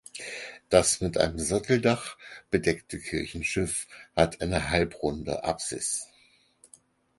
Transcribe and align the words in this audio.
Das 0.69 0.99
mit 1.01 1.19
einem 1.19 1.37
Satteldach 1.37 2.17
bedeckte 2.49 2.97
Kirchenschiff 2.97 3.85
hat 4.15 4.41
eine 4.41 4.71
halbrunde 4.71 5.43
Apsis. 5.43 6.07